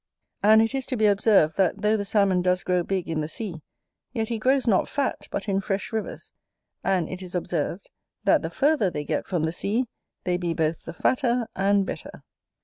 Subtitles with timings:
[0.41, 3.27] And it is to be observed, that though the Salmon does grow big in the
[3.27, 3.61] sea,
[4.13, 6.31] yet he grows not fat but in fresh rivers;
[6.83, 7.91] and it is observed,
[8.23, 9.85] that the farther they get from the sea,
[10.23, 12.23] they be both the fatter and better.